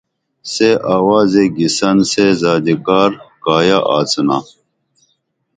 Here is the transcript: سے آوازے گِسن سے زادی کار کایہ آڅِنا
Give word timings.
سے 0.53 0.69
آوازے 0.95 1.43
گِسن 1.55 1.97
سے 2.11 2.25
زادی 2.41 2.75
کار 2.85 3.11
کایہ 3.43 3.79
آڅِنا 3.97 4.37